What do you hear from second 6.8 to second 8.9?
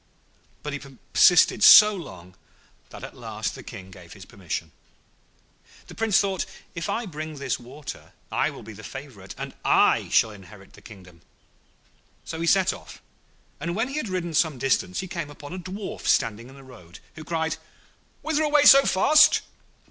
I bring this water I shall be the